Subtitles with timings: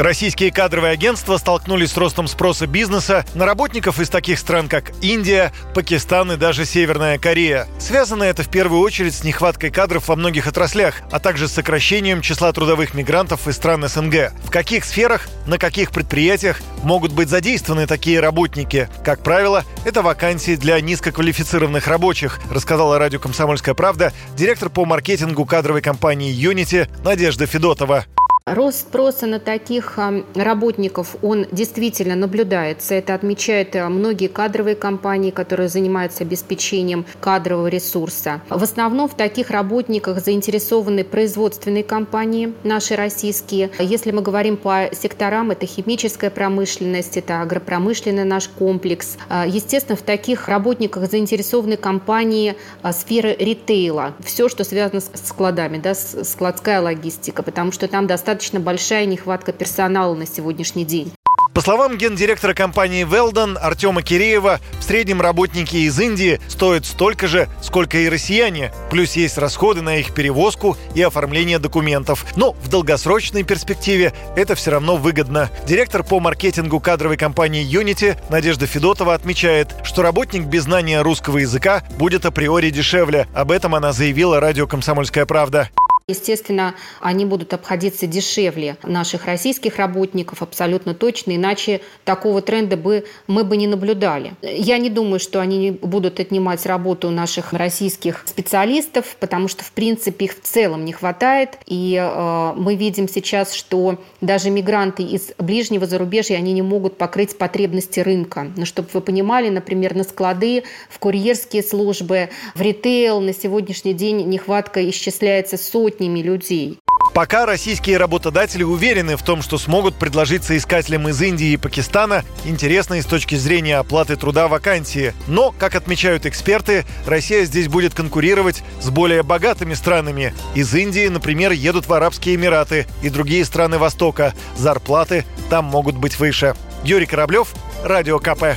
[0.00, 5.52] Российские кадровые агентства столкнулись с ростом спроса бизнеса на работников из таких стран, как Индия,
[5.74, 7.68] Пакистан и даже Северная Корея.
[7.78, 12.22] Связано это в первую очередь с нехваткой кадров во многих отраслях, а также с сокращением
[12.22, 14.32] числа трудовых мигрантов из стран СНГ.
[14.42, 18.88] В каких сферах, на каких предприятиях могут быть задействованы такие работники?
[19.04, 25.82] Как правило, это вакансии для низкоквалифицированных рабочих, рассказала радио «Комсомольская правда» директор по маркетингу кадровой
[25.82, 28.06] компании «Юнити» Надежда Федотова.
[28.46, 29.98] Рост спроса на таких
[30.34, 32.94] работников, он действительно наблюдается.
[32.94, 38.40] Это отмечают э, многие кадровые компании, которые занимаются обеспечением кадрового ресурса.
[38.48, 43.70] В основном в таких работниках заинтересованы производственные компании, наши российские.
[43.78, 49.18] Если мы говорим по секторам, это химическая промышленность, это агропромышленный наш комплекс.
[49.28, 52.56] Э, естественно, в таких работниках заинтересованы компании
[52.92, 54.14] сферы ритейла.
[54.24, 59.52] Все, что связано с складами, да, складская логистика, потому что там достаточно достаточно большая нехватка
[59.52, 61.12] персонала на сегодняшний день.
[61.52, 67.48] По словам гендиректора компании Велдон Артема Киреева, в среднем работники из Индии стоят столько же,
[67.60, 68.72] сколько и россияне.
[68.88, 72.24] Плюс есть расходы на их перевозку и оформление документов.
[72.36, 75.50] Но в долгосрочной перспективе это все равно выгодно.
[75.66, 81.82] Директор по маркетингу кадровой компании Unity Надежда Федотова отмечает, что работник без знания русского языка
[81.98, 83.26] будет априори дешевле.
[83.34, 85.68] Об этом она заявила радио «Комсомольская правда».
[86.10, 93.44] Естественно, они будут обходиться дешевле наших российских работников, абсолютно точно, иначе такого тренда бы мы
[93.44, 94.34] бы не наблюдали.
[94.42, 100.24] Я не думаю, что они будут отнимать работу наших российских специалистов, потому что, в принципе,
[100.24, 101.58] их в целом не хватает.
[101.66, 107.38] И э, мы видим сейчас, что даже мигранты из ближнего зарубежья, они не могут покрыть
[107.38, 108.50] потребности рынка.
[108.56, 114.28] Но чтобы вы понимали, например, на склады, в курьерские службы, в ритейл на сегодняшний день
[114.28, 116.78] нехватка исчисляется сотни сотнями людей.
[117.12, 123.02] Пока российские работодатели уверены в том, что смогут предложить соискателям из Индии и Пакистана интересные
[123.02, 125.12] с точки зрения оплаты труда вакансии.
[125.26, 130.34] Но, как отмечают эксперты, Россия здесь будет конкурировать с более богатыми странами.
[130.54, 134.32] Из Индии, например, едут в Арабские Эмираты и другие страны Востока.
[134.56, 136.54] Зарплаты там могут быть выше.
[136.84, 137.52] Юрий Кораблев,
[137.84, 138.56] Радио КП.